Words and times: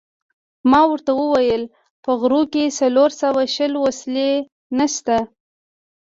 ما 0.71 0.81
ورته 0.91 1.11
وویل: 1.19 1.63
په 2.03 2.11
غرو 2.19 2.41
کې 2.53 2.75
څلور 2.79 3.09
سوه 3.21 3.41
شل 3.55 3.73
وسلې 3.85 4.31
نشته. 4.77 5.17